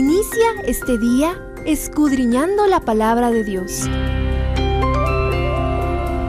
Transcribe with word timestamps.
Inicia 0.00 0.46
este 0.64 0.96
día 0.96 1.38
escudriñando 1.66 2.66
la 2.66 2.80
palabra 2.80 3.30
de 3.30 3.44
Dios. 3.44 3.86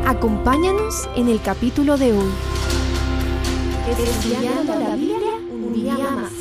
Acompáñanos 0.05 1.09
en 1.15 1.29
el 1.29 1.41
capítulo 1.41 1.95
de 1.95 2.11
hoy. 2.11 2.31
Estudiando 3.89 4.77
la 4.77 4.93
Biblia 4.97 5.35
un 5.49 5.73
día 5.73 5.93
más. 5.93 6.31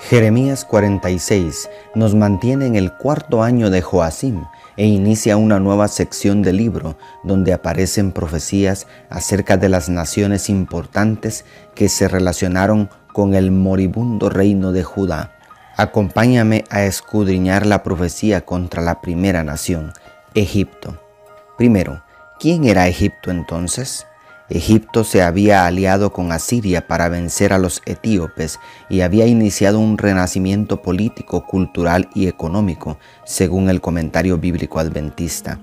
Jeremías 0.00 0.66
46 0.66 1.70
nos 1.94 2.14
mantiene 2.14 2.66
en 2.66 2.76
el 2.76 2.92
cuarto 2.92 3.42
año 3.42 3.70
de 3.70 3.80
Joacim 3.80 4.44
e 4.76 4.84
inicia 4.84 5.38
una 5.38 5.58
nueva 5.60 5.88
sección 5.88 6.42
del 6.42 6.58
libro 6.58 6.98
donde 7.24 7.54
aparecen 7.54 8.12
profecías 8.12 8.86
acerca 9.08 9.56
de 9.56 9.70
las 9.70 9.88
naciones 9.88 10.50
importantes 10.50 11.46
que 11.74 11.88
se 11.88 12.06
relacionaron 12.06 12.90
con 13.16 13.32
el 13.32 13.50
moribundo 13.50 14.28
reino 14.28 14.72
de 14.72 14.84
Judá. 14.84 15.32
Acompáñame 15.78 16.64
a 16.68 16.84
escudriñar 16.84 17.64
la 17.64 17.82
profecía 17.82 18.42
contra 18.42 18.82
la 18.82 19.00
primera 19.00 19.42
nación, 19.42 19.94
Egipto. 20.34 21.00
Primero, 21.56 22.02
¿quién 22.38 22.64
era 22.64 22.88
Egipto 22.88 23.30
entonces? 23.30 24.06
Egipto 24.50 25.02
se 25.02 25.22
había 25.22 25.64
aliado 25.64 26.12
con 26.12 26.30
Asiria 26.30 26.86
para 26.86 27.08
vencer 27.08 27.54
a 27.54 27.58
los 27.58 27.80
etíopes 27.86 28.60
y 28.90 29.00
había 29.00 29.26
iniciado 29.26 29.80
un 29.80 29.96
renacimiento 29.96 30.82
político, 30.82 31.46
cultural 31.46 32.10
y 32.14 32.28
económico, 32.28 32.98
según 33.24 33.70
el 33.70 33.80
comentario 33.80 34.36
bíblico 34.36 34.78
adventista. 34.78 35.58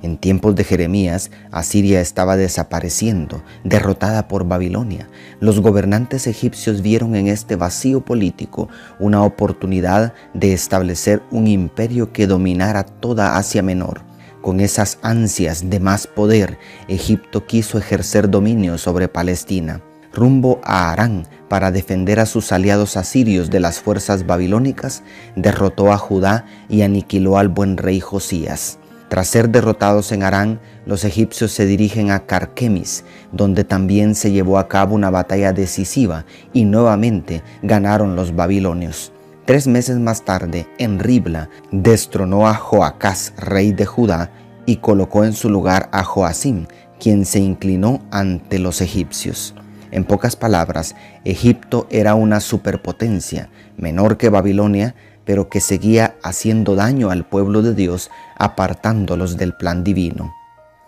En 0.00 0.16
tiempos 0.16 0.54
de 0.54 0.62
Jeremías, 0.62 1.32
Asiria 1.50 2.00
estaba 2.00 2.36
desapareciendo, 2.36 3.42
derrotada 3.64 4.28
por 4.28 4.46
Babilonia. 4.46 5.08
Los 5.40 5.60
gobernantes 5.60 6.28
egipcios 6.28 6.82
vieron 6.82 7.16
en 7.16 7.26
este 7.26 7.56
vacío 7.56 8.04
político 8.04 8.68
una 9.00 9.24
oportunidad 9.24 10.12
de 10.34 10.52
establecer 10.52 11.22
un 11.32 11.48
imperio 11.48 12.12
que 12.12 12.28
dominara 12.28 12.84
toda 12.84 13.36
Asia 13.36 13.62
Menor. 13.62 14.02
Con 14.40 14.60
esas 14.60 14.98
ansias 15.02 15.68
de 15.68 15.80
más 15.80 16.06
poder, 16.06 16.58
Egipto 16.86 17.44
quiso 17.46 17.76
ejercer 17.76 18.30
dominio 18.30 18.78
sobre 18.78 19.08
Palestina, 19.08 19.82
rumbo 20.12 20.60
a 20.62 20.92
Arán 20.92 21.26
para 21.48 21.72
defender 21.72 22.20
a 22.20 22.26
sus 22.26 22.52
aliados 22.52 22.96
asirios 22.96 23.50
de 23.50 23.58
las 23.58 23.80
fuerzas 23.80 24.26
babilónicas, 24.26 25.02
derrotó 25.34 25.92
a 25.92 25.98
Judá 25.98 26.46
y 26.68 26.82
aniquiló 26.82 27.36
al 27.36 27.48
buen 27.48 27.76
rey 27.76 27.98
Josías. 27.98 28.78
Tras 29.08 29.28
ser 29.28 29.48
derrotados 29.48 30.12
en 30.12 30.22
Arán, 30.22 30.60
los 30.84 31.04
egipcios 31.04 31.52
se 31.52 31.64
dirigen 31.64 32.10
a 32.10 32.26
Carquemis, 32.26 33.04
donde 33.32 33.64
también 33.64 34.14
se 34.14 34.32
llevó 34.32 34.58
a 34.58 34.68
cabo 34.68 34.94
una 34.94 35.10
batalla 35.10 35.52
decisiva 35.52 36.26
y 36.52 36.64
nuevamente 36.64 37.42
ganaron 37.62 38.16
los 38.16 38.36
babilonios. 38.36 39.12
Tres 39.46 39.66
meses 39.66 39.98
más 39.98 40.26
tarde, 40.26 40.66
en 40.76 40.98
Ribla, 40.98 41.48
destronó 41.72 42.46
a 42.48 42.54
Joacás, 42.54 43.32
rey 43.38 43.72
de 43.72 43.86
Judá, 43.86 44.30
y 44.66 44.76
colocó 44.76 45.24
en 45.24 45.32
su 45.32 45.48
lugar 45.48 45.88
a 45.92 46.04
Joacim, 46.04 46.66
quien 47.00 47.24
se 47.24 47.38
inclinó 47.38 48.02
ante 48.10 48.58
los 48.58 48.82
egipcios. 48.82 49.54
En 49.90 50.04
pocas 50.04 50.36
palabras, 50.36 50.94
Egipto 51.24 51.86
era 51.88 52.14
una 52.14 52.40
superpotencia, 52.40 53.48
menor 53.78 54.18
que 54.18 54.28
Babilonia, 54.28 54.94
pero 55.28 55.50
que 55.50 55.60
seguía 55.60 56.16
haciendo 56.22 56.74
daño 56.74 57.10
al 57.10 57.26
pueblo 57.26 57.60
de 57.60 57.74
Dios, 57.74 58.10
apartándolos 58.38 59.36
del 59.36 59.52
plan 59.52 59.84
divino. 59.84 60.34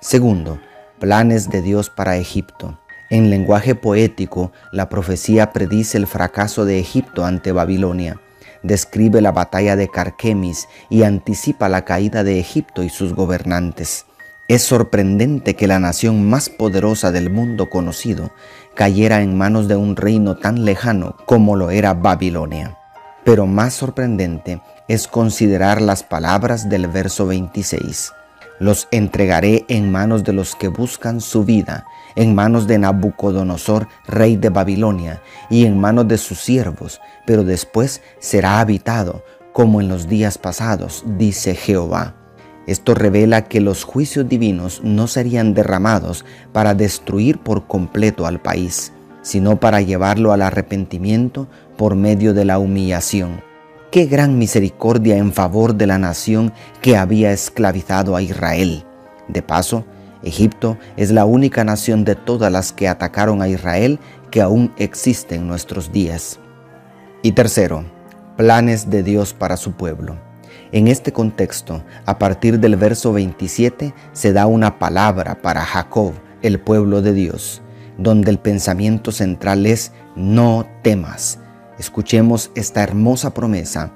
Segundo, 0.00 0.58
planes 0.98 1.50
de 1.50 1.60
Dios 1.60 1.90
para 1.90 2.16
Egipto. 2.16 2.80
En 3.10 3.28
lenguaje 3.28 3.74
poético, 3.74 4.50
la 4.72 4.88
profecía 4.88 5.52
predice 5.52 5.98
el 5.98 6.06
fracaso 6.06 6.64
de 6.64 6.78
Egipto 6.78 7.26
ante 7.26 7.52
Babilonia 7.52 8.18
describe 8.62 9.20
la 9.20 9.32
batalla 9.32 9.76
de 9.76 9.88
Carquemis 9.88 10.68
y 10.88 11.02
anticipa 11.02 11.68
la 11.68 11.84
caída 11.84 12.24
de 12.24 12.40
Egipto 12.40 12.82
y 12.82 12.88
sus 12.88 13.14
gobernantes. 13.14 14.06
Es 14.48 14.62
sorprendente 14.62 15.54
que 15.54 15.66
la 15.66 15.78
nación 15.78 16.30
más 16.30 16.48
poderosa 16.48 17.12
del 17.12 17.28
mundo 17.28 17.68
conocido 17.68 18.32
cayera 18.74 19.20
en 19.20 19.36
manos 19.36 19.68
de 19.68 19.76
un 19.76 19.96
reino 19.96 20.38
tan 20.38 20.64
lejano 20.64 21.16
como 21.26 21.56
lo 21.56 21.70
era 21.70 21.92
Babilonia. 21.92 22.79
Pero 23.24 23.46
más 23.46 23.74
sorprendente 23.74 24.60
es 24.88 25.06
considerar 25.06 25.80
las 25.80 26.02
palabras 26.02 26.68
del 26.68 26.88
verso 26.88 27.26
26. 27.26 28.12
Los 28.58 28.88
entregaré 28.90 29.64
en 29.68 29.90
manos 29.90 30.24
de 30.24 30.32
los 30.32 30.54
que 30.54 30.68
buscan 30.68 31.20
su 31.20 31.44
vida, 31.44 31.86
en 32.14 32.34
manos 32.34 32.66
de 32.66 32.78
Nabucodonosor, 32.78 33.88
rey 34.06 34.36
de 34.36 34.50
Babilonia, 34.50 35.22
y 35.48 35.64
en 35.64 35.78
manos 35.78 36.08
de 36.08 36.18
sus 36.18 36.40
siervos, 36.40 37.00
pero 37.26 37.44
después 37.44 38.02
será 38.18 38.60
habitado, 38.60 39.24
como 39.52 39.80
en 39.80 39.88
los 39.88 40.08
días 40.08 40.36
pasados, 40.36 41.04
dice 41.06 41.54
Jehová. 41.54 42.14
Esto 42.66 42.94
revela 42.94 43.46
que 43.46 43.60
los 43.60 43.84
juicios 43.84 44.28
divinos 44.28 44.80
no 44.84 45.06
serían 45.06 45.54
derramados 45.54 46.24
para 46.52 46.74
destruir 46.74 47.38
por 47.38 47.66
completo 47.66 48.26
al 48.26 48.40
país, 48.40 48.92
sino 49.22 49.58
para 49.58 49.80
llevarlo 49.80 50.32
al 50.32 50.42
arrepentimiento 50.42 51.48
por 51.80 51.96
medio 51.96 52.34
de 52.34 52.44
la 52.44 52.58
humillación. 52.58 53.42
Qué 53.90 54.04
gran 54.04 54.36
misericordia 54.36 55.16
en 55.16 55.32
favor 55.32 55.74
de 55.74 55.86
la 55.86 55.96
nación 55.96 56.52
que 56.82 56.98
había 56.98 57.32
esclavizado 57.32 58.14
a 58.16 58.20
Israel. 58.20 58.84
De 59.28 59.40
paso, 59.40 59.86
Egipto 60.22 60.76
es 60.98 61.10
la 61.10 61.24
única 61.24 61.64
nación 61.64 62.04
de 62.04 62.16
todas 62.16 62.52
las 62.52 62.74
que 62.74 62.86
atacaron 62.86 63.40
a 63.40 63.48
Israel 63.48 63.98
que 64.30 64.42
aún 64.42 64.74
existe 64.76 65.36
en 65.36 65.48
nuestros 65.48 65.90
días. 65.90 66.38
Y 67.22 67.32
tercero, 67.32 67.86
planes 68.36 68.90
de 68.90 69.02
Dios 69.02 69.32
para 69.32 69.56
su 69.56 69.72
pueblo. 69.72 70.18
En 70.72 70.86
este 70.86 71.14
contexto, 71.14 71.82
a 72.04 72.18
partir 72.18 72.60
del 72.60 72.76
verso 72.76 73.10
27, 73.14 73.94
se 74.12 74.32
da 74.34 74.46
una 74.46 74.78
palabra 74.78 75.40
para 75.40 75.64
Jacob, 75.64 76.12
el 76.42 76.60
pueblo 76.60 77.00
de 77.00 77.14
Dios, 77.14 77.62
donde 77.96 78.30
el 78.30 78.38
pensamiento 78.38 79.12
central 79.12 79.64
es 79.64 79.92
no 80.14 80.66
temas. 80.82 81.38
Escuchemos 81.80 82.50
esta 82.54 82.82
hermosa 82.82 83.32
promesa. 83.32 83.90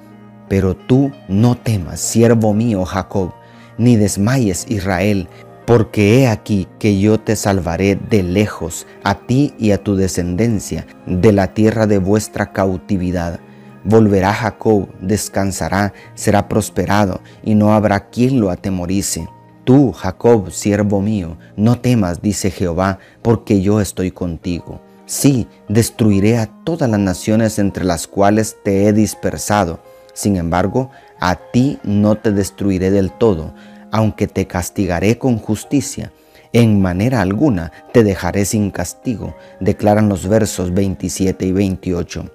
Pero 0.49 0.75
tú 0.75 1.12
no 1.28 1.55
temas, 1.55 2.00
siervo 2.00 2.55
mío 2.55 2.83
Jacob, 2.87 3.34
ni 3.77 3.97
desmayes 3.97 4.65
Israel, 4.71 5.28
porque 5.67 6.19
he 6.23 6.28
aquí 6.28 6.67
que 6.78 6.99
yo 6.99 7.21
te 7.21 7.37
salvaré 7.37 7.97
de 7.97 8.23
lejos, 8.23 8.87
a 9.03 9.27
ti 9.27 9.53
y 9.59 9.73
a 9.73 9.84
tu 9.84 9.97
descendencia, 9.97 10.87
de 11.06 11.33
la 11.33 11.53
tierra 11.53 11.87
de 11.87 11.99
vuestra 11.99 12.55
cautividad. 12.55 13.39
Volverá 13.84 14.33
Jacob, 14.33 14.89
descansará, 15.03 15.93
será 16.15 16.49
prosperado, 16.49 17.21
y 17.43 17.55
no 17.55 17.75
habrá 17.75 18.09
quien 18.09 18.41
lo 18.41 18.50
atemorice. 18.50 19.28
Tú, 19.65 19.93
Jacob, 19.93 20.50
siervo 20.53 21.03
mío, 21.03 21.37
no 21.55 21.78
temas, 21.78 22.23
dice 22.23 22.50
Jehová, 22.50 22.99
porque 23.21 23.61
yo 23.61 23.83
estoy 23.83 24.11
contigo. 24.11 24.81
Sí, 25.07 25.49
destruiré 25.69 26.39
a 26.39 26.47
todas 26.65 26.89
las 26.89 27.01
naciones 27.01 27.59
entre 27.59 27.85
las 27.85 28.07
cuales 28.07 28.57
te 28.65 28.87
he 28.87 28.93
dispersado. 28.93 29.81
Sin 30.15 30.37
embargo, 30.37 30.91
a 31.21 31.37
ti 31.37 31.79
no 31.83 32.17
te 32.17 32.33
destruiré 32.33 32.91
del 32.91 33.13
todo, 33.13 33.55
aunque 33.91 34.27
te 34.27 34.47
castigaré 34.47 35.19
con 35.19 35.39
justicia, 35.39 36.13
en 36.55 36.81
manera 36.81 37.21
alguna 37.21 37.73
te 37.93 38.05
dejaré 38.05 38.45
sin 38.45 38.71
castigo, 38.71 39.35
declaran 39.59 40.09
los 40.09 40.29
versos 40.29 40.73
27 40.73 41.47
y 41.47 41.53
28. 41.53 42.31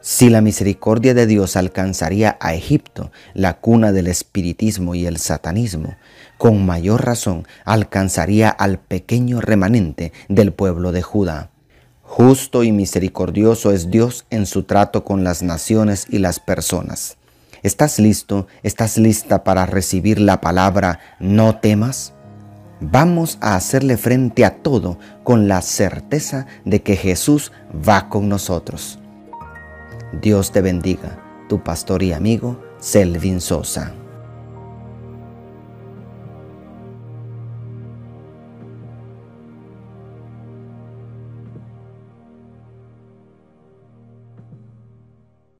Si 0.00 0.30
la 0.30 0.40
misericordia 0.40 1.14
de 1.14 1.26
Dios 1.26 1.54
alcanzaría 1.54 2.36
a 2.40 2.54
Egipto, 2.54 3.12
la 3.34 3.60
cuna 3.60 3.92
del 3.92 4.08
espiritismo 4.08 4.96
y 4.96 5.06
el 5.06 5.18
satanismo, 5.18 5.94
con 6.38 6.66
mayor 6.66 7.04
razón 7.04 7.46
alcanzaría 7.64 8.48
al 8.48 8.80
pequeño 8.80 9.40
remanente 9.40 10.12
del 10.28 10.52
pueblo 10.52 10.90
de 10.90 11.02
Judá. 11.02 11.51
Justo 12.14 12.62
y 12.62 12.72
misericordioso 12.72 13.72
es 13.72 13.90
Dios 13.90 14.26
en 14.28 14.44
su 14.44 14.64
trato 14.64 15.02
con 15.02 15.24
las 15.24 15.42
naciones 15.42 16.06
y 16.10 16.18
las 16.18 16.40
personas. 16.40 17.16
¿Estás 17.62 17.98
listo? 17.98 18.46
¿Estás 18.62 18.98
lista 18.98 19.44
para 19.44 19.64
recibir 19.64 20.20
la 20.20 20.42
palabra 20.42 21.00
no 21.20 21.56
temas? 21.56 22.12
Vamos 22.82 23.38
a 23.40 23.56
hacerle 23.56 23.96
frente 23.96 24.44
a 24.44 24.56
todo 24.56 24.98
con 25.24 25.48
la 25.48 25.62
certeza 25.62 26.46
de 26.66 26.82
que 26.82 26.96
Jesús 26.96 27.50
va 27.72 28.10
con 28.10 28.28
nosotros. 28.28 28.98
Dios 30.20 30.52
te 30.52 30.60
bendiga, 30.60 31.18
tu 31.48 31.64
pastor 31.64 32.02
y 32.02 32.12
amigo 32.12 32.62
Selvin 32.78 33.40
Sosa. 33.40 33.94